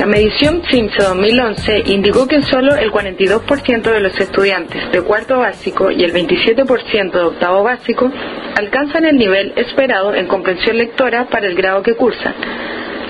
La 0.00 0.06
medición 0.06 0.62
CIMSE 0.62 0.96
2011 1.02 1.82
indicó 1.88 2.26
que 2.26 2.40
solo 2.40 2.74
el 2.74 2.90
42% 2.90 3.82
de 3.82 4.00
los 4.00 4.18
estudiantes 4.18 4.90
de 4.90 5.02
cuarto 5.02 5.40
básico 5.40 5.90
y 5.90 6.04
el 6.04 6.14
27% 6.14 7.12
de 7.12 7.20
octavo 7.20 7.62
básico 7.64 8.10
alcanzan 8.56 9.04
el 9.04 9.18
nivel 9.18 9.52
esperado 9.56 10.14
en 10.14 10.26
comprensión 10.26 10.78
lectora 10.78 11.26
para 11.26 11.48
el 11.48 11.54
grado 11.54 11.82
que 11.82 11.96
cursan. 11.96 12.34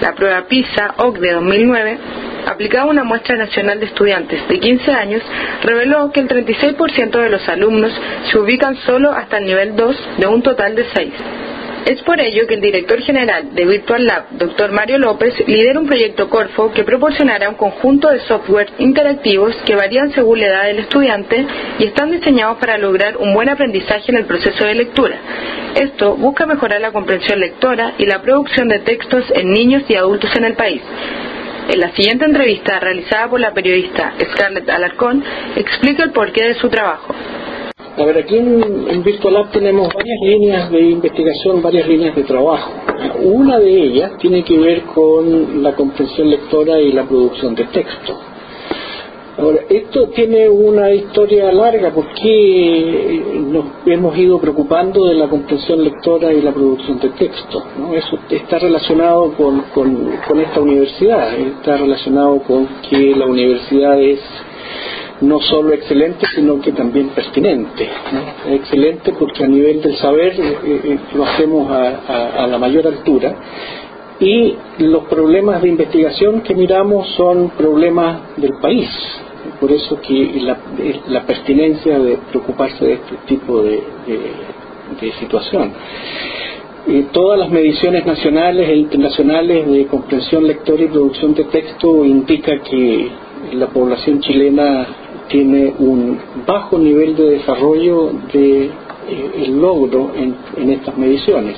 La 0.00 0.16
prueba 0.16 0.48
PISA 0.48 0.94
OCDE 0.96 1.34
2009 1.34 1.98
aplicada 2.48 2.86
una 2.86 3.04
muestra 3.04 3.36
nacional 3.36 3.78
de 3.78 3.86
estudiantes 3.86 4.48
de 4.48 4.58
15 4.58 4.90
años, 4.90 5.22
reveló 5.62 6.10
que 6.10 6.18
el 6.18 6.28
36% 6.28 7.22
de 7.22 7.30
los 7.30 7.48
alumnos 7.48 7.92
se 8.32 8.36
ubican 8.36 8.74
solo 8.78 9.12
hasta 9.12 9.38
el 9.38 9.44
nivel 9.44 9.76
2 9.76 9.96
de 10.18 10.26
un 10.26 10.42
total 10.42 10.74
de 10.74 10.86
6. 10.92 11.12
Es 11.86 12.02
por 12.02 12.20
ello 12.20 12.46
que 12.46 12.54
el 12.54 12.60
director 12.60 13.00
general 13.00 13.54
de 13.54 13.64
Virtual 13.64 14.04
Lab, 14.04 14.30
Dr. 14.32 14.70
Mario 14.70 14.98
López, 14.98 15.34
lidera 15.46 15.80
un 15.80 15.86
proyecto 15.86 16.28
Corfo 16.28 16.70
que 16.72 16.84
proporcionará 16.84 17.48
un 17.48 17.56
conjunto 17.56 18.10
de 18.10 18.20
software 18.20 18.70
interactivos 18.78 19.56
que 19.64 19.74
varían 19.74 20.12
según 20.12 20.40
la 20.40 20.46
edad 20.46 20.64
del 20.64 20.80
estudiante 20.80 21.46
y 21.78 21.84
están 21.86 22.10
diseñados 22.10 22.58
para 22.58 22.78
lograr 22.78 23.16
un 23.16 23.32
buen 23.32 23.48
aprendizaje 23.48 24.12
en 24.12 24.18
el 24.18 24.26
proceso 24.26 24.64
de 24.64 24.74
lectura. 24.74 25.16
Esto 25.74 26.16
busca 26.16 26.46
mejorar 26.46 26.80
la 26.80 26.92
comprensión 26.92 27.40
lectora 27.40 27.94
y 27.98 28.06
la 28.06 28.20
producción 28.20 28.68
de 28.68 28.80
textos 28.80 29.24
en 29.34 29.50
niños 29.50 29.82
y 29.88 29.94
adultos 29.94 30.34
en 30.36 30.44
el 30.44 30.54
país. 30.54 30.82
En 31.68 31.80
la 31.80 31.92
siguiente 31.94 32.24
entrevista 32.24 32.80
realizada 32.80 33.28
por 33.28 33.40
la 33.40 33.54
periodista 33.54 34.14
Scarlett 34.32 34.68
Alarcón, 34.68 35.24
explica 35.56 36.02
el 36.02 36.10
porqué 36.10 36.44
de 36.44 36.54
su 36.54 36.68
trabajo. 36.68 37.14
A 37.96 38.04
ver, 38.04 38.18
aquí 38.18 38.36
en, 38.36 38.88
en 38.88 39.02
Virtual 39.02 39.50
tenemos 39.52 39.92
varias 39.92 40.18
líneas 40.22 40.70
de 40.70 40.80
investigación, 40.80 41.60
varias 41.60 41.88
líneas 41.88 42.14
de 42.14 42.22
trabajo. 42.22 42.72
Una 43.22 43.58
de 43.58 43.82
ellas 43.82 44.12
tiene 44.18 44.44
que 44.44 44.58
ver 44.58 44.82
con 44.82 45.62
la 45.62 45.74
comprensión 45.74 46.30
lectora 46.30 46.80
y 46.80 46.92
la 46.92 47.04
producción 47.04 47.54
de 47.54 47.64
texto. 47.64 48.16
Ahora, 49.40 49.60
esto 49.70 50.08
tiene 50.08 50.50
una 50.50 50.92
historia 50.92 51.50
larga 51.50 51.90
porque 51.94 53.22
nos 53.48 53.64
hemos 53.86 54.16
ido 54.18 54.38
preocupando 54.38 55.06
de 55.06 55.14
la 55.14 55.28
comprensión 55.28 55.82
lectora 55.82 56.32
y 56.32 56.42
la 56.42 56.52
producción 56.52 57.00
de 57.00 57.08
texto. 57.10 57.62
Eso 57.94 58.18
está 58.28 58.58
relacionado 58.58 59.32
con, 59.32 59.62
con, 59.72 60.40
esta 60.40 60.60
universidad, 60.60 61.38
está 61.38 61.78
relacionado 61.78 62.40
con 62.42 62.68
que 62.90 63.14
la 63.16 63.24
universidad 63.26 63.98
es 63.98 64.20
no 65.20 65.40
solo 65.40 65.72
excelente, 65.74 66.26
sino 66.34 66.60
que 66.60 66.72
también 66.72 67.08
pertinente. 67.10 67.88
Excelente 68.48 69.12
porque 69.18 69.44
a 69.44 69.48
nivel 69.48 69.82
del 69.82 69.96
saber 69.96 70.32
eh, 70.38 70.58
eh, 70.64 70.98
lo 71.14 71.24
hacemos 71.24 71.70
a, 71.70 72.42
a, 72.42 72.46
la 72.46 72.58
mayor 72.58 72.86
altura 72.86 73.36
y 74.20 74.54
los 74.78 75.04
problemas 75.04 75.62
de 75.62 75.68
investigación 75.68 76.42
que 76.42 76.54
miramos 76.54 77.08
son 77.16 77.50
problemas 77.50 78.36
del 78.36 78.52
país, 78.60 78.88
por 79.58 79.72
eso 79.72 79.98
que 80.00 80.42
la, 81.08 81.22
pertinencia 81.22 81.98
de 81.98 82.18
preocuparse 82.30 82.84
de 82.84 82.92
este 82.94 83.16
tipo 83.26 83.62
de, 83.62 83.82
situación. 85.18 85.72
todas 87.12 87.38
las 87.38 87.48
mediciones 87.50 88.04
nacionales 88.04 88.68
e 88.68 88.76
internacionales 88.76 89.66
de 89.66 89.86
comprensión 89.86 90.46
lectora 90.46 90.82
y 90.82 90.88
producción 90.88 91.32
de 91.34 91.44
texto 91.44 92.04
indican 92.04 92.60
que 92.60 93.08
la 93.54 93.68
población 93.68 94.20
chilena 94.20 94.86
tiene 95.30 95.72
un 95.78 96.18
bajo 96.46 96.78
nivel 96.78 97.16
de 97.16 97.30
desarrollo 97.30 98.12
de 98.32 98.64
eh, 98.64 99.30
el 99.44 99.60
logro 99.60 100.12
en, 100.14 100.70
estas 100.70 100.96
mediciones. 100.96 101.56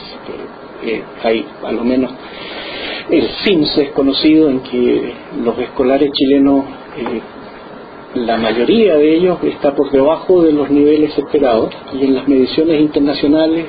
hay 1.22 1.44
a 1.64 1.72
lo 1.72 1.84
menos 1.84 2.10
el 3.10 3.28
CIMSE 3.44 3.82
es 3.82 3.90
conocido 3.90 4.48
en 4.48 4.60
que 4.60 5.12
los 5.44 5.58
escolares 5.58 6.10
chilenos 6.12 6.64
eh, 6.96 7.20
la 8.14 8.36
mayoría 8.36 8.96
de 8.96 9.14
ellos 9.16 9.38
está 9.42 9.74
por 9.74 9.90
debajo 9.90 10.42
de 10.42 10.52
los 10.52 10.70
niveles 10.70 11.16
esperados 11.16 11.74
y 11.94 12.04
en 12.04 12.14
las 12.14 12.28
mediciones 12.28 12.80
internacionales, 12.80 13.66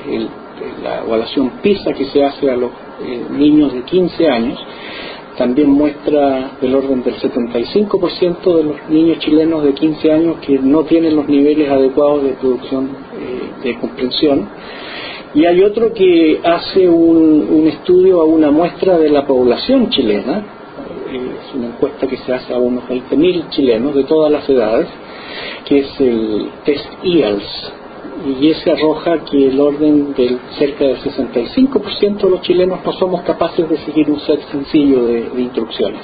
la 0.83 1.03
evaluación 1.03 1.61
PISA 1.61 1.93
que 1.93 2.05
se 2.05 2.23
hace 2.23 2.51
a 2.51 2.57
los 2.57 2.71
eh, 3.05 3.25
niños 3.31 3.73
de 3.73 3.83
15 3.83 4.27
años, 4.27 4.59
también 5.37 5.69
muestra 5.69 6.51
del 6.61 6.75
orden 6.75 7.03
del 7.03 7.15
75% 7.15 8.55
de 8.55 8.63
los 8.63 8.89
niños 8.89 9.19
chilenos 9.19 9.63
de 9.63 9.73
15 9.73 10.11
años 10.11 10.37
que 10.45 10.59
no 10.59 10.83
tienen 10.83 11.15
los 11.15 11.27
niveles 11.27 11.69
adecuados 11.69 12.23
de 12.23 12.33
producción 12.33 12.89
eh, 13.13 13.63
de 13.63 13.79
comprensión. 13.79 14.47
Y 15.33 15.45
hay 15.45 15.63
otro 15.63 15.93
que 15.93 16.39
hace 16.43 16.87
un, 16.87 17.47
un 17.49 17.67
estudio 17.67 18.21
a 18.21 18.25
una 18.25 18.51
muestra 18.51 18.99
de 18.99 19.09
la 19.09 19.25
población 19.25 19.89
chilena, 19.89 20.43
es 21.11 21.55
una 21.55 21.67
encuesta 21.67 22.07
que 22.07 22.17
se 22.17 22.33
hace 22.33 22.53
a 22.53 22.57
unos 22.57 22.83
20.000 22.85 23.49
chilenos 23.49 23.95
de 23.95 24.03
todas 24.03 24.31
las 24.31 24.47
edades, 24.49 24.87
que 25.65 25.79
es 25.79 25.99
el 25.99 26.49
test 26.65 26.85
IALS, 27.03 27.73
y 28.25 28.49
ese 28.49 28.71
arroja 28.71 29.19
que 29.25 29.47
el 29.47 29.59
orden 29.59 30.13
del 30.13 30.39
cerca 30.57 30.85
del 30.85 30.97
65% 30.97 32.17
de 32.17 32.29
los 32.29 32.41
chilenos 32.41 32.79
no 32.85 32.93
somos 32.93 33.21
capaces 33.23 33.67
de 33.69 33.77
seguir 33.77 34.09
un 34.09 34.19
set 34.21 34.39
sencillo 34.51 35.05
de, 35.05 35.29
instrucciones. 35.37 36.01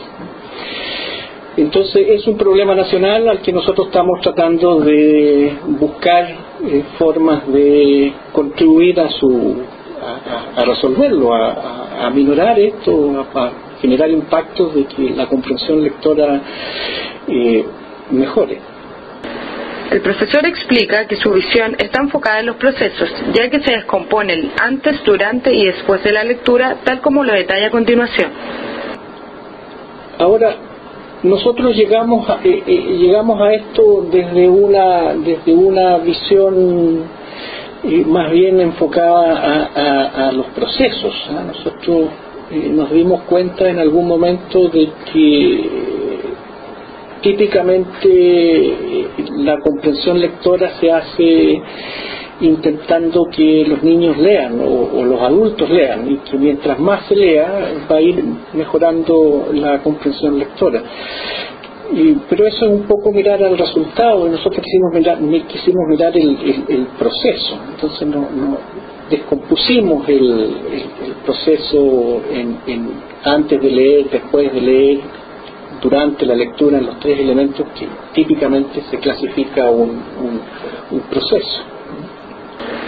Entonces 1.58 2.08
es 2.09 2.28
un 2.28 2.38
problema 2.38 2.75
nacional 2.75 3.28
al 3.28 3.41
que 3.41 3.52
nosotros 3.52 3.88
estamos 3.88 4.22
tratando 4.22 4.79
de 4.79 5.58
buscar 5.79 6.25
eh, 6.66 6.84
formas 6.97 7.47
de 7.52 8.13
contribuir 8.31 9.00
a 9.00 9.09
su 9.09 9.56
a, 10.56 10.63
resolverlo, 10.63 11.34
a, 11.34 12.06
a, 12.06 12.09
minorar 12.09 12.58
esto, 12.59 13.25
a, 13.35 13.52
generar 13.81 14.09
impactos 14.09 14.74
de 14.75 14.85
que 14.85 15.09
la 15.12 15.28
comprensión 15.28 15.81
lectora 15.81 16.41
eh, 17.28 17.66
mejore. 18.12 18.78
El 19.92 20.02
profesor 20.02 20.46
explica 20.46 21.08
que 21.08 21.16
su 21.16 21.32
visión 21.32 21.76
está 21.80 22.02
enfocada 22.02 22.42
en 22.42 22.46
los 22.46 22.58
procesos, 22.58 23.10
ya 23.34 23.50
que 23.50 23.60
se 23.62 23.72
descompone 23.72 24.34
el 24.34 24.52
antes, 24.62 25.04
durante 25.04 25.52
y 25.52 25.66
después 25.66 26.04
de 26.04 26.12
la 26.12 26.24
lectura, 26.24 26.78
tal 26.84 27.02
como 27.02 27.24
lo 27.24 27.34
detalla 27.34 27.68
a 27.68 27.72
continuación. 27.72 28.30
Ahora, 30.20 30.56
nosotros 31.24 31.76
llegamos 31.76 32.30
a, 32.30 32.40
eh, 32.44 32.64
eh, 32.68 32.98
llegamos 33.00 33.42
a 33.42 33.52
esto 33.52 34.06
desde 34.12 34.48
una, 34.48 35.16
desde 35.16 35.54
una 35.54 35.98
visión 35.98 37.06
más 38.08 38.30
bien 38.32 38.60
enfocada 38.60 39.72
a, 40.28 40.32
los 40.34 40.48
procesos. 40.48 41.16
Nosotros 41.48 42.10
nos 42.52 42.92
dimos 42.92 43.22
cuenta 43.24 43.70
en 43.70 43.80
algún 43.80 44.08
momento 44.08 44.68
de 44.70 44.90
que 45.12 45.89
típicamente 47.22 49.07
la 49.38 49.59
comprensión 49.59 50.19
lectora 50.19 50.72
se 50.80 50.91
hace 50.91 51.62
intentando 52.41 53.25
que 53.25 53.66
los 53.68 53.84
niños 53.84 54.18
lean 54.18 54.59
o, 54.62 55.03
los 55.03 55.22
adultos 55.22 55.69
lean 55.69 56.09
y 56.09 56.18
que 56.18 56.38
mientras 56.38 56.79
más 56.79 57.06
se 57.08 57.16
lea 57.16 57.84
va 57.91 57.97
a 57.97 58.02
ir 58.02 58.24
mejorando 58.53 59.50
la 59.53 59.81
comprensión 59.81 60.40
lectora. 60.40 60.81
pero 62.29 62.47
eso 62.47 62.66
es 62.66 62.72
un 62.72 62.84
poco 62.84 63.12
mirar 63.12 63.44
al 63.44 63.58
resultado 63.58 64.28
y 64.28 64.31
nosotros 64.31 64.63
quisimos 64.63 64.94
mirar, 64.94 65.18
quisimos 65.47 65.88
mirar 65.90 66.16
el, 66.16 66.88
proceso. 66.97 67.59
Entonces 67.75 68.08
no, 68.08 68.28
descompusimos 69.09 70.08
el, 70.08 70.50
proceso 71.25 72.22
en, 72.31 72.90
antes 73.24 73.62
de 73.62 73.69
leer, 73.69 74.09
después 74.09 74.53
de 74.53 74.62
leer, 74.62 75.00
durante 75.81 76.25
la 76.25 76.35
lectura 76.35 76.78
en 76.78 76.85
los 76.85 77.00
tres 77.00 77.19
elementos 77.19 77.66
que 77.78 77.88
típicamente 78.14 78.81
se 78.90 78.97
clasifica 78.97 79.70
un, 79.70 80.02
un 80.91 80.99
proceso. 81.09 81.64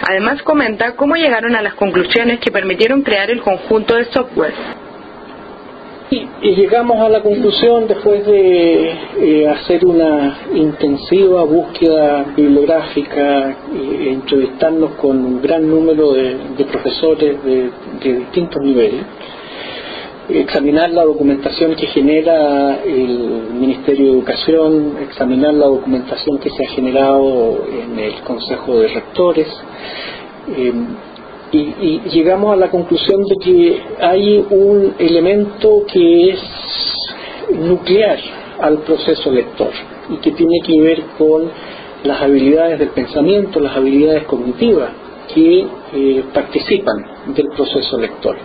Además 0.09 0.41
comenta 0.41 0.95
cómo 0.95 1.15
llegaron 1.15 1.55
a 1.55 1.61
las 1.61 1.75
conclusiones 1.75 2.39
que 2.39 2.51
permitieron 2.51 3.01
crear 3.03 3.29
el 3.29 3.41
conjunto 3.41 3.95
de 3.95 4.05
software. 4.05 4.53
Y, 6.09 6.27
llegamos 6.41 6.99
a 6.99 7.07
la 7.07 7.21
conclusión 7.21 7.87
después 7.87 8.25
de 8.25 8.91
eh, 9.17 9.47
hacer 9.47 9.85
una 9.85 10.39
intensiva 10.53 11.45
búsqueda 11.45 12.25
bibliográfica 12.35 13.55
e 13.73 14.09
entrevistarnos 14.09 14.91
con 14.95 15.23
un 15.23 15.41
gran 15.41 15.69
número 15.69 16.11
de, 16.11 16.65
profesores 16.69 17.41
de, 17.45 17.69
distintos 18.03 18.61
niveles, 18.61 19.05
examinar 20.39 20.91
la 20.91 21.03
documentación 21.03 21.75
que 21.75 21.87
genera 21.87 22.81
el 22.83 23.49
Ministerio 23.53 24.05
de 24.05 24.11
Educación, 24.11 24.97
examinar 25.01 25.53
la 25.53 25.67
documentación 25.67 26.39
que 26.39 26.49
se 26.49 26.65
ha 26.65 26.69
generado 26.69 27.65
en 27.67 27.99
el 27.99 28.21
Consejo 28.21 28.79
de 28.79 28.87
Rectores, 28.87 29.47
eh, 30.55 30.73
y, 31.53 31.99
llegamos 32.09 32.53
a 32.53 32.55
la 32.55 32.69
conclusión 32.69 33.23
de 33.25 33.35
que 33.37 33.81
hay 33.99 34.45
un 34.49 34.95
elemento 34.97 35.83
que 35.91 36.29
es 36.29 36.39
nuclear 37.53 38.17
al 38.59 38.79
proceso 38.79 39.31
lector 39.31 39.71
y 40.09 40.17
que 40.17 40.31
tiene 40.31 40.59
que 40.65 40.81
ver 40.81 41.01
con 41.17 41.51
las 42.03 42.21
habilidades 42.21 42.79
del 42.79 42.89
pensamiento, 42.89 43.59
las 43.59 43.75
habilidades 43.75 44.23
cognitivas 44.25 44.91
que 45.33 45.67
eh, 45.93 46.23
participan 46.33 47.33
del 47.35 47.47
proceso 47.55 47.97
lector. 47.97 48.37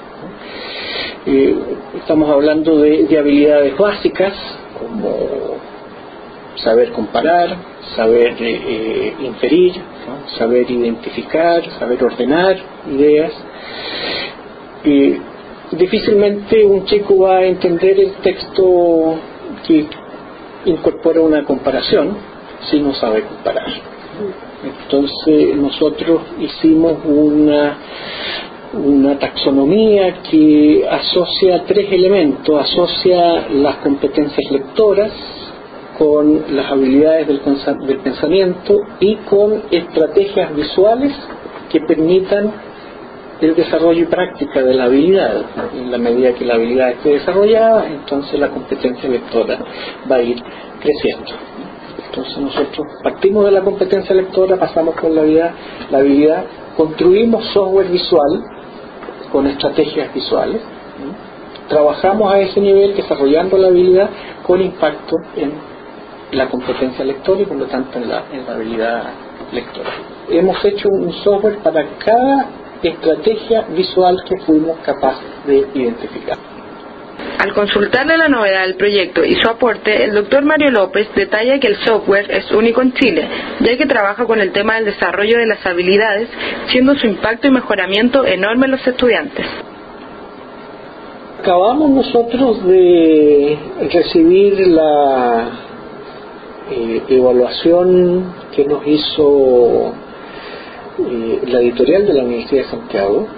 Eh, 1.29 1.57
estamos 1.99 2.31
hablando 2.31 2.79
de, 2.79 3.19
habilidades 3.19 3.77
básicas 3.77 4.33
como 4.79 5.57
saber 6.55 6.93
comparar, 6.93 7.57
saber 7.97 8.37
eh, 8.39 9.13
inferir, 9.21 9.73
saber 10.39 10.71
identificar, 10.71 11.69
saber 11.81 12.05
ordenar 12.05 12.57
ideas. 12.89 13.33
difícilmente 15.73 16.65
un 16.65 16.85
chico 16.85 17.19
va 17.19 17.39
a 17.39 17.45
entender 17.45 17.99
el 17.99 18.13
texto 18.23 19.17
que 19.67 19.85
incorpora 20.67 21.21
una 21.21 21.45
comparación 21.45 22.17
si 22.71 22.79
no 22.79 22.95
sabe 22.95 23.23
comparar. 23.23 23.67
Entonces 24.63 25.57
nosotros 25.57 26.23
hicimos 26.39 26.99
una 27.05 27.79
una 28.77 29.19
taxonomía 29.19 30.23
que 30.31 30.87
asocia 30.89 31.65
tres 31.65 31.91
elementos, 31.93 32.61
asocia 32.61 33.49
las 33.51 33.77
competencias 33.77 34.51
lectoras 34.51 35.13
con 35.99 36.55
las 36.55 36.71
habilidades 36.71 37.27
del, 37.27 37.41
pensamiento 38.01 38.81
y 39.01 39.17
con 39.17 39.63
estrategias 39.71 40.55
visuales 40.55 41.13
que 41.71 41.81
permitan 41.81 42.53
el 43.41 43.55
desarrollo 43.55 44.03
y 44.03 44.07
práctica 44.07 44.63
de 44.63 44.75
la 44.75 44.85
habilidad. 44.85 45.43
En 45.75 45.91
la 45.91 45.99
medida 45.99 46.35
que 46.35 46.45
la 46.45 46.55
habilidad 46.55 46.91
esté 46.91 47.15
desarrollada, 47.15 47.87
entonces 47.87 48.39
la 48.39 48.49
competencia 48.49 49.09
lectora 49.09 49.59
va 50.11 50.17
a 50.17 50.23
ir 50.23 50.43
creciendo. 50.81 51.33
Entonces 52.07 52.39
nosotros 52.39 52.87
partimos 53.03 53.45
de 53.47 53.51
la 53.53 53.63
competencia 53.63 54.15
lectora, 54.15 54.57
pasamos 54.57 54.95
con 54.97 55.15
la 55.15 55.23
habilidad, 55.23 55.51
la 55.91 55.99
habilidad 55.99 56.45
construimos 56.77 57.45
software 57.53 57.89
visual 57.89 58.45
con 59.31 59.47
estrategias 59.47 60.13
visuales. 60.15 60.61
Trabajamos 61.69 62.33
a 62.33 62.41
ese 62.41 62.61
nivel 62.61 62.95
desarrollando 62.95 63.59
la 63.59 63.69
habilidad 63.69 64.11
con 64.47 64.61
impacto 64.61 65.17
en 65.37 65.53
la 66.33 66.49
competencia 66.49 67.05
lectora 67.05 67.41
y 67.41 67.45
por 67.45 67.57
lo 67.57 67.67
tanto 67.67 67.99
en 67.99 68.09
la, 68.09 68.25
en 68.33 68.47
la 68.47 68.53
habilidad 68.55 69.03
lectora. 69.53 69.91
Hemos 70.29 70.65
hecho 70.65 70.89
un 70.89 71.13
software 71.13 71.59
para 71.59 71.85
cada 71.99 72.49
estrategia 72.83 73.63
visual 73.63 74.23
que 74.29 74.39
fuimos 74.39 74.79
capaces 74.79 75.27
de 75.47 75.69
identificar. 75.75 76.56
Al 77.47 77.55
consultarle 77.55 78.17
la 78.17 78.29
novedad 78.29 78.63
del 78.63 78.75
proyecto 78.75 79.25
y 79.25 79.37
su 79.37 79.49
aporte, 79.49 80.03
el 80.03 80.13
doctor 80.15 80.45
Mario 80.45 80.73
López 80.73 81.07
detalla 81.15 81.61
que 81.61 81.69
el 81.69 81.77
software 81.77 82.29
es 82.29 82.51
único 82.51 82.83
en 82.83 82.93
Chile, 82.93 83.25
ya 83.61 83.77
que 83.77 83.87
trabaja 83.87 84.25
con 84.25 84.41
el 84.41 84.51
tema 84.51 84.75
del 84.75 84.87
desarrollo 84.87 85.39
de 85.39 85.47
las 85.47 85.65
habilidades, 85.65 86.29
siendo 86.67 86.97
su 86.97 87.07
impacto 87.07 87.47
y 87.47 87.53
mejoramiento 87.53 88.27
enorme 88.27 88.65
en 88.65 88.73
los 88.73 88.85
estudiantes. 88.85 89.47
Acabamos 91.39 91.89
nosotros 91.91 92.67
de 92.67 93.57
recibir 93.93 94.67
la 94.67 95.49
eh, 96.73 97.03
evaluación 97.11 98.35
que 98.57 98.65
nos 98.65 98.85
hizo 98.89 99.93
eh, 100.99 101.43
la 101.47 101.61
editorial 101.61 102.09
de 102.09 102.13
la 102.13 102.25
Universidad 102.25 102.65
de 102.65 102.71
Santiago. 102.71 103.29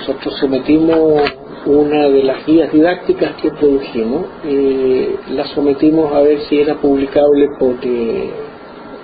Nosotros 0.00 0.36
sometimos 0.36 1.37
una 1.68 2.08
de 2.08 2.22
las 2.22 2.46
guías 2.46 2.72
didácticas 2.72 3.34
que 3.42 3.50
produjimos, 3.50 4.24
eh, 4.44 5.16
la 5.32 5.44
sometimos 5.48 6.10
a 6.14 6.20
ver 6.20 6.40
si 6.48 6.60
era 6.60 6.76
publicable 6.76 7.46
por, 7.58 7.74
eh, 7.82 8.30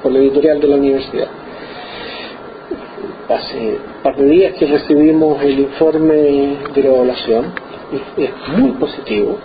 la 0.05 0.19
editorial 0.19 0.61
de 0.61 0.69
la 0.69 0.77
universidad. 0.77 1.29
Hace 3.29 3.59
un 3.59 4.03
par 4.03 4.17
de 4.17 4.25
días 4.25 4.55
que 4.55 4.67
recibimos 4.67 5.43
el 5.43 5.61
informe 5.61 6.15
de 6.75 6.83
la 6.83 6.89
evaluación, 6.89 7.53
es, 7.93 8.59
muy 8.59 8.73
positivo, 8.73 9.37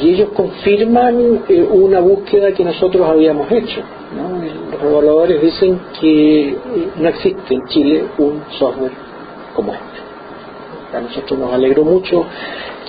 y 0.00 0.10
ellos 0.10 0.28
confirman 0.34 1.42
eh, 1.48 1.62
una 1.62 1.98
búsqueda 1.98 2.52
que 2.52 2.64
nosotros 2.64 3.08
habíamos 3.08 3.50
hecho. 3.50 3.80
Los 4.72 4.82
evaluadores 4.82 5.42
dicen 5.42 5.80
que 6.00 6.56
no 6.96 7.08
existe 7.08 7.54
en 7.54 7.66
Chile 7.66 8.04
un 8.18 8.42
software 8.58 8.92
como 9.54 9.72
este. 9.72 9.97
A 10.94 11.00
nosotros 11.00 11.38
nos 11.38 11.52
alegró 11.52 11.84
mucho 11.84 12.24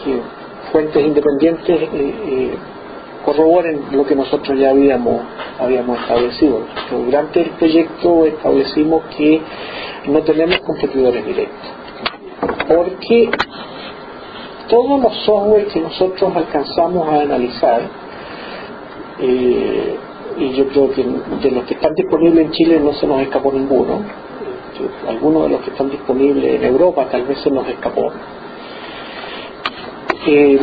que 0.03 0.21
fuentes 0.71 1.05
independientes 1.05 1.81
eh, 1.81 1.89
eh, 1.93 2.57
corroboren 3.25 3.81
lo 3.91 4.05
que 4.05 4.15
nosotros 4.15 4.57
ya 4.57 4.69
habíamos, 4.69 5.21
habíamos 5.59 5.99
establecido. 5.99 6.61
durante 6.91 7.41
el 7.41 7.49
proyecto 7.51 8.25
establecimos 8.25 9.03
que 9.17 9.41
no 10.07 10.21
tenemos 10.21 10.59
competidores 10.59 11.25
directos, 11.25 11.69
porque 12.67 13.29
todos 14.69 15.01
los 15.01 15.13
software 15.25 15.67
que 15.67 15.81
nosotros 15.81 16.35
alcanzamos 16.35 17.07
a 17.09 17.21
analizar, 17.21 17.81
eh, 19.19 19.97
y 20.37 20.53
yo 20.53 20.67
creo 20.67 20.91
que 20.91 21.03
de 21.03 21.51
los 21.51 21.65
que 21.65 21.73
están 21.73 21.93
disponibles 21.95 22.45
en 22.45 22.51
Chile 22.51 22.79
no 22.79 22.93
se 22.93 23.05
nos 23.05 23.21
escapó 23.21 23.51
ninguno, 23.51 24.01
algunos 25.07 25.43
de 25.43 25.49
los 25.49 25.61
que 25.61 25.71
están 25.71 25.89
disponibles 25.89 26.55
en 26.55 26.63
Europa 26.63 27.07
tal 27.11 27.23
vez 27.23 27.39
se 27.39 27.51
nos 27.51 27.67
escapó. 27.67 28.11
Eh, 30.27 30.59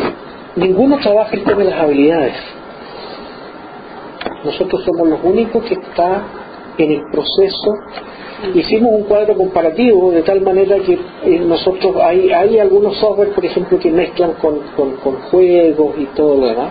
ninguno 0.57 0.99
trabaja 0.99 1.35
el 1.35 1.45
tema 1.45 1.65
de 1.65 1.71
las 1.71 1.81
habilidades. 1.81 2.35
Nosotros 4.45 4.85
somos 4.85 5.09
los 5.09 5.21
únicos 5.23 5.65
que 5.65 5.75
está 5.75 6.23
en 6.79 6.93
el 6.93 7.03
proceso. 7.11 7.75
Hicimos 8.55 8.93
un 8.93 9.05
cuadro 9.05 9.35
comparativo 9.35 10.13
de 10.13 10.23
tal 10.23 10.43
manera 10.43 10.77
que 10.81 10.99
eh, 11.25 11.41
nosotros 11.41 11.97
hay, 12.03 12.31
hay 12.31 12.59
algunos 12.59 12.97
software, 12.99 13.31
por 13.31 13.45
ejemplo, 13.45 13.79
que 13.79 13.91
mezclan 13.91 14.35
con, 14.35 14.61
con 14.77 15.17
juegos 15.31 15.95
y 15.99 16.05
todo 16.07 16.37
lo 16.37 16.47
demás. 16.47 16.71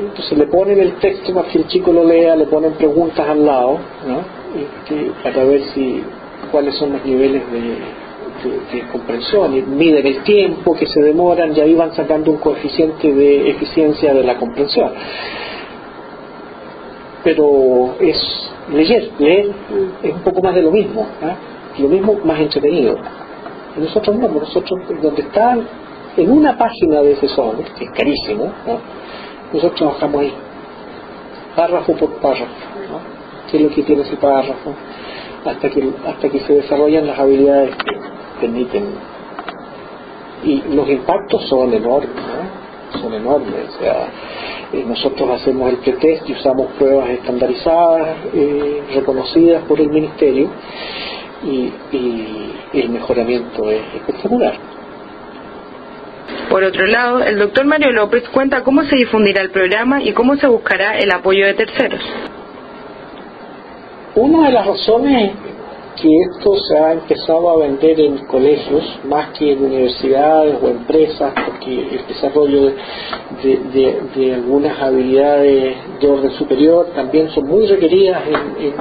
Entonces 0.00 0.36
le 0.36 0.46
ponen 0.46 0.78
el 0.78 0.94
texto 0.96 1.32
para 1.32 1.48
que 1.48 1.58
el 1.58 1.66
chico 1.68 1.92
lo 1.92 2.04
lea, 2.04 2.36
le 2.36 2.46
ponen 2.46 2.72
preguntas 2.72 3.26
al 3.26 3.44
lado. 3.44 3.78
Este, 4.56 5.12
para 5.22 5.44
ver 5.44 5.62
si 5.74 6.02
cuáles 6.50 6.74
son 6.76 6.92
los 6.92 7.04
niveles 7.04 7.42
de, 7.52 8.06
comprensión 8.92 9.56
y 9.56 9.62
miden 9.62 10.06
el 10.06 10.22
tiempo 10.22 10.74
que 10.74 10.86
se 10.86 11.00
demoran 11.00 11.56
y 11.56 11.60
ahí 11.60 11.74
van 11.74 11.92
sacando 11.94 12.30
un 12.30 12.36
coeficiente 12.36 13.12
de 13.12 13.50
eficiencia 13.50 14.14
de 14.14 14.22
la 14.22 14.36
comprensión. 14.36 14.92
Pero 17.24 17.96
es 17.98 18.50
leer, 18.72 19.10
leer 19.18 19.50
es 20.02 20.12
un 20.12 20.20
poco 20.20 20.42
más 20.42 20.54
de 20.54 20.62
lo 20.62 20.70
mismo, 20.70 21.06
¿ah? 21.22 21.34
lo 21.78 21.88
mismo 21.88 22.18
más 22.24 22.38
entretenido. 22.40 22.96
nosotros 23.76 24.16
no, 24.16 24.28
nosotros 24.28 24.80
donde 25.02 25.22
están 25.22 25.66
en 26.16 26.30
una 26.30 26.56
página 26.56 27.00
de 27.02 27.12
ese 27.12 27.28
software, 27.28 27.72
que 27.78 27.84
es 27.84 27.90
carísimo, 27.90 28.52
nosotros 29.52 29.78
trabajamos 29.78 30.20
ahí, 30.20 30.32
párrafo 31.56 31.94
por 31.94 32.10
párrafo 32.20 33.15
qué 33.50 33.56
es 33.56 33.62
lo 33.62 33.70
que 33.70 33.82
tiene 33.82 34.02
ese 34.02 34.16
párrafo, 34.16 34.74
hasta 35.44 35.70
que, 35.70 35.90
hasta 36.06 36.28
que 36.28 36.40
se 36.40 36.54
desarrollan 36.54 37.06
las 37.06 37.18
habilidades 37.18 37.76
que 37.76 37.92
permiten. 38.40 38.84
Y 40.44 40.62
los 40.74 40.88
impactos 40.88 41.48
son 41.48 41.72
enormes, 41.72 42.10
son 43.00 43.14
enormes. 43.14 43.74
O 43.76 43.82
sea, 43.82 44.08
eh, 44.72 44.84
nosotros 44.86 45.30
hacemos 45.30 45.70
el 45.70 45.78
pretest 45.78 46.28
y 46.28 46.32
usamos 46.32 46.72
pruebas 46.78 47.10
estandarizadas, 47.10 48.16
eh, 48.34 48.82
reconocidas 48.94 49.62
por 49.64 49.80
el 49.80 49.88
Ministerio, 49.88 50.50
y 51.44 51.72
el 52.72 52.88
mejoramiento 52.88 53.70
es 53.70 53.82
espectacular. 53.94 54.54
Por 56.50 56.62
otro 56.62 56.86
lado, 56.86 57.22
el 57.22 57.38
doctor 57.38 57.66
Mario 57.66 57.92
López 57.92 58.28
cuenta 58.28 58.62
cómo 58.62 58.84
se 58.84 58.96
difundirá 58.96 59.42
el 59.42 59.50
programa 59.50 60.02
y 60.02 60.12
cómo 60.12 60.36
se 60.36 60.46
buscará 60.46 60.98
el 60.98 61.10
apoyo 61.10 61.44
de 61.44 61.54
terceros. 61.54 62.00
Una 64.16 64.46
de 64.46 64.52
las 64.52 64.66
razones 64.66 65.32
que 66.00 66.08
esto 66.08 66.56
se 66.56 66.78
ha 66.78 66.92
empezado 66.92 67.50
a 67.50 67.56
vender 67.58 68.00
en 68.00 68.16
colegios 68.26 68.82
más 69.04 69.28
que 69.38 69.52
en 69.52 69.62
universidades 69.62 70.56
o 70.62 70.68
empresas, 70.68 71.34
porque 71.44 71.96
el 71.96 72.06
desarrollo 72.08 72.72
de, 73.42 74.34
algunas 74.34 74.80
habilidades 74.80 75.76
de 76.00 76.08
orden 76.08 76.30
superior 76.30 76.86
también 76.94 77.28
son 77.28 77.46
muy 77.46 77.66
requeridas 77.66 78.22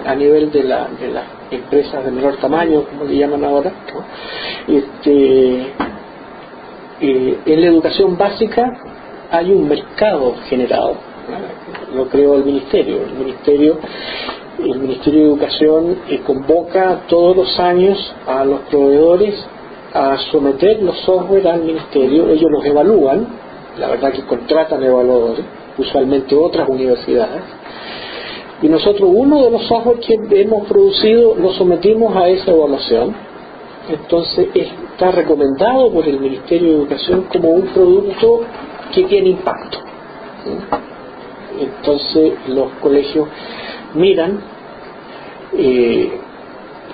a 0.05 0.15
nivel 0.15 0.49
de, 0.51 0.63
las 0.63 0.87
empresas 1.51 2.05
de 2.05 2.11
menor 2.11 2.37
tamaño, 2.37 2.85
como 2.85 3.03
le 3.03 3.17
llaman 3.17 3.43
ahora. 3.43 3.73
Este, 4.69 5.73
eh, 7.01 7.39
en 7.45 7.61
la 7.61 7.67
educación 7.67 8.17
básica 8.17 8.71
hay 9.31 9.51
un 9.51 9.67
mercado 9.67 10.33
generado, 10.47 10.95
lo 11.93 12.07
creó 12.07 12.35
el 12.35 12.45
ministerio. 12.45 13.01
El 13.03 13.15
ministerio 13.15 13.79
el 14.59 14.79
Ministerio 14.79 15.21
de 15.21 15.25
Educación 15.27 15.97
eh, 16.09 16.21
convoca 16.25 17.03
todos 17.07 17.35
los 17.35 17.59
años 17.59 17.97
a 18.27 18.45
los 18.45 18.61
proveedores 18.61 19.35
a 19.93 20.17
someter 20.31 20.81
los 20.83 20.97
software 20.99 21.47
al 21.47 21.63
Ministerio, 21.63 22.27
ellos 22.29 22.51
los 22.51 22.65
evalúan, 22.65 23.27
la 23.77 23.89
verdad 23.89 24.11
que 24.11 24.23
contratan 24.23 24.83
evaluadores, 24.83 25.45
usualmente 25.77 26.35
otras 26.35 26.67
universidades, 26.67 27.43
y 28.61 28.67
nosotros 28.67 29.09
uno 29.13 29.43
de 29.43 29.51
los 29.51 29.65
software 29.67 29.99
que 29.99 30.41
hemos 30.41 30.67
producido 30.67 31.35
lo 31.35 31.53
sometimos 31.53 32.15
a 32.15 32.27
esa 32.27 32.51
evaluación, 32.51 33.15
entonces 33.89 34.49
es 34.53 34.67
está 34.95 35.11
recomendado 35.11 35.91
por 35.91 36.07
el 36.07 36.21
Ministerio 36.21 36.69
de 36.69 36.75
Educación 36.75 37.23
como 37.23 37.49
un 37.49 37.67
producto 37.67 38.43
que 38.93 39.03
tiene 39.03 39.31
impacto. 39.31 39.79
Entonces 41.59 42.33
los 42.47 42.71
colegios 42.81 43.27
miran 43.95 44.39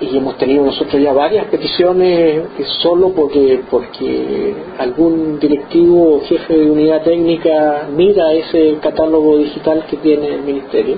y 0.02 0.16
hemos 0.16 0.36
tenido 0.36 0.64
nosotros 0.64 1.00
ya 1.00 1.12
varias 1.12 1.46
peticiones 1.46 2.44
eh, 2.58 2.64
solo 2.82 3.10
porque 3.10 3.60
porque 3.70 4.54
algún 4.78 5.38
directivo 5.38 6.16
o 6.16 6.20
jefe 6.22 6.56
de 6.56 6.70
unidad 6.70 7.02
técnica 7.02 7.86
mira 7.94 8.32
ese 8.32 8.78
catálogo 8.80 9.38
digital 9.38 9.84
que 9.88 9.96
tiene 9.98 10.28
el 10.28 10.42
ministerio 10.42 10.96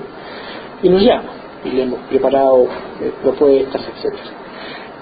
y 0.81 0.89
nos 0.89 1.03
llama 1.03 1.29
y 1.63 1.69
le 1.69 1.83
hemos 1.83 1.99
preparado 2.09 2.63
eh, 3.01 3.11
propuestas 3.21 3.81
etcétera. 3.95 4.23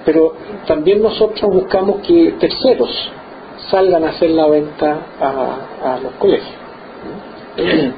Pero 0.05 0.33
también 0.67 1.01
nosotros 1.01 1.49
buscamos 1.53 2.01
que 2.05 2.33
terceros 2.39 2.91
salgan 3.69 4.03
a 4.03 4.09
hacer 4.09 4.31
la 4.31 4.47
venta 4.47 4.97
a, 5.21 5.93
a 5.93 5.99
los 5.99 6.11
colegios 6.13 6.51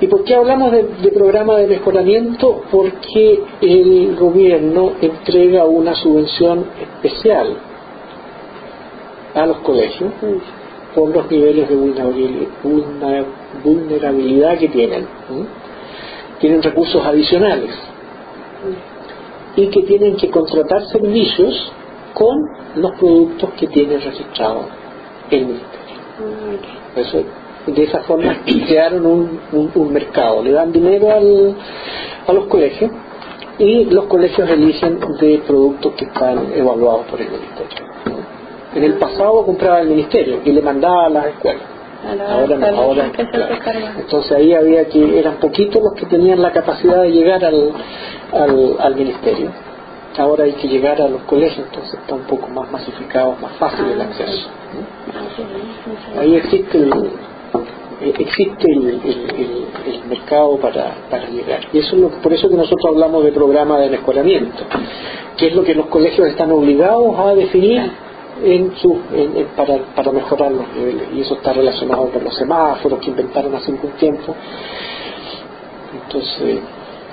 ¿Y 0.00 0.06
por 0.06 0.24
qué 0.24 0.34
hablamos 0.34 0.72
de, 0.72 1.12
programa 1.12 1.56
de 1.56 1.66
mejoramiento? 1.66 2.62
Porque 2.70 3.42
el 3.60 4.16
gobierno 4.16 4.92
entrega 5.00 5.64
una 5.66 5.94
subvención 5.94 6.64
especial 6.80 7.54
a 9.34 9.46
los 9.46 9.58
colegios 9.58 10.10
por 10.94 11.14
los 11.14 11.30
niveles 11.30 11.68
de 11.68 11.76
vulnerabilidad 13.62 14.58
que 14.58 14.68
tienen. 14.68 15.06
Tienen 16.40 16.62
recursos 16.62 17.04
adicionales 17.04 17.70
y 19.56 19.68
que 19.68 19.82
tienen 19.82 20.16
que 20.16 20.30
contratar 20.30 20.82
servicios 20.86 21.72
con 22.14 22.38
los 22.76 22.92
productos 22.92 23.50
que 23.58 23.66
tiene 23.66 23.98
registrado 23.98 24.62
el 25.30 25.46
ministerio 25.46 27.39
de 27.66 27.84
esa 27.84 28.00
forma 28.00 28.42
crearon 28.44 29.06
un, 29.06 29.40
un, 29.74 29.92
mercado, 29.92 30.42
le 30.42 30.52
dan 30.52 30.72
dinero 30.72 31.12
al, 31.12 31.54
a 32.26 32.32
los 32.32 32.46
colegios 32.46 32.90
y 33.58 33.84
los 33.84 34.06
colegios 34.06 34.48
eligen 34.48 34.98
de 35.20 35.42
productos 35.46 35.92
que 35.94 36.06
están 36.06 36.52
evaluados 36.54 37.06
por 37.06 37.20
el 37.20 37.28
ministerio. 37.28 37.90
En 38.74 38.84
el 38.84 38.94
pasado 38.94 39.44
compraba 39.44 39.80
el 39.80 39.88
ministerio 39.88 40.40
y 40.44 40.52
le 40.52 40.62
mandaba 40.62 41.06
a 41.06 41.08
las 41.10 41.26
escuelas. 41.26 41.62
Ahora, 42.30 42.56
no, 42.56 42.66
ahora 42.78 43.12
entonces 43.98 44.32
ahí 44.32 44.54
había 44.54 44.86
que 44.86 45.18
eran 45.18 45.34
poquitos 45.34 45.82
los 45.82 45.92
que 45.92 46.06
tenían 46.06 46.40
la 46.40 46.50
capacidad 46.50 47.02
de 47.02 47.10
llegar 47.10 47.44
al, 47.44 47.72
al, 48.32 48.76
al 48.78 48.96
ministerio 48.96 49.50
ahora 50.20 50.44
hay 50.44 50.52
que 50.52 50.68
llegar 50.68 51.00
a 51.00 51.08
los 51.08 51.22
colegios, 51.22 51.66
entonces 51.66 51.94
está 51.94 52.14
un 52.14 52.22
poco 52.22 52.48
más 52.48 52.70
masificado, 52.70 53.36
más 53.40 53.52
fácil 53.52 53.86
el 53.86 54.00
acceso. 54.00 54.48
Ahí 56.18 56.36
existe 56.36 56.78
el, 56.78 56.92
eh, 58.00 58.12
existe 58.18 58.70
el, 58.70 59.00
mercado 60.08 60.56
para, 60.56 60.96
llegar. 61.30 61.60
Y 61.72 61.78
eso 61.78 61.96
es 61.96 62.14
por 62.16 62.32
eso 62.32 62.48
que 62.48 62.56
nosotros 62.56 62.84
hablamos 62.86 63.22
de 63.22 63.30
programa 63.30 63.78
de 63.78 63.90
mejoramiento, 63.90 64.64
que 65.36 65.48
es 65.48 65.54
lo 65.54 65.62
que 65.62 65.74
los 65.74 65.86
colegios 65.86 66.26
están 66.28 66.50
obligados 66.50 67.16
a 67.16 67.34
definir 67.34 67.92
en 68.42 68.74
su, 68.76 68.98
para, 69.56 69.78
para 69.94 70.10
mejorar 70.10 70.50
los 70.50 70.68
niveles. 70.74 71.08
Y 71.14 71.20
eso 71.20 71.34
está 71.34 71.52
relacionado 71.52 72.10
con 72.10 72.24
los 72.24 72.34
semáforos 72.34 72.98
que 72.98 73.10
inventaron 73.10 73.54
hace 73.54 73.70
un 73.70 73.78
tiempo. 73.98 74.34
Entonces, 76.04 76.60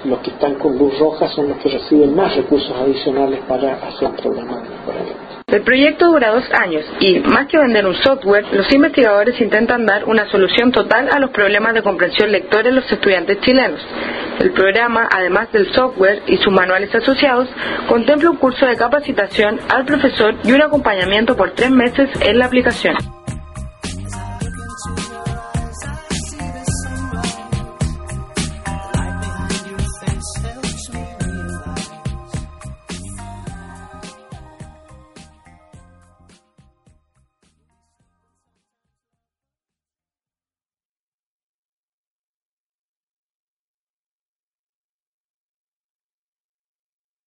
los 0.06 0.20
que 0.20 0.32
están 0.32 0.56
con 0.56 0.78
luz 0.78 0.98
roja 1.00 1.28
son 1.30 1.50
los 1.50 1.58
que 1.58 1.70
reciben 1.70 2.16
más 2.16 2.36
recursos 2.36 2.72
adicionales 2.76 3.40
para 3.48 3.76
hacer 3.76 4.10
programas 4.22 4.64
de. 4.64 5.28
El 5.50 5.62
proyecto 5.62 6.08
dura 6.08 6.32
dos 6.32 6.44
años 6.52 6.84
y, 7.00 7.20
más 7.20 7.48
que 7.48 7.58
vender 7.58 7.86
un 7.86 7.96
software, 7.96 8.46
los 8.52 8.70
investigadores 8.74 9.40
intentan 9.40 9.86
dar 9.86 10.04
una 10.04 10.30
solución 10.30 10.74
total 10.74 11.08
a 11.10 11.20
los 11.20 11.32
problemas 11.32 11.74
de 11.74 11.84
comprensión 11.84 12.34
lectora 12.34 12.68
en 12.68 12.76
los 12.76 12.92
estudiantes 12.92 13.40
chilenos. 13.40 13.80
El 14.40 14.52
programa, 14.52 15.08
además 15.10 15.50
del 15.54 15.72
software 15.74 16.22
y 16.28 16.36
sus 16.36 16.52
manuales 16.52 16.94
asociados, 16.94 17.48
contempla 17.88 18.30
un 18.30 18.38
curso 18.38 18.66
de 18.66 18.76
capacitación 18.76 19.60
al 19.70 19.86
profesor 19.86 20.36
y 20.44 20.52
un 20.52 20.62
acompañamiento 20.62 21.38
por 21.38 21.52
tres 21.52 21.72
meses 21.72 22.10
en 22.22 22.40
la 22.40 22.48
aplicación. 22.48 23.17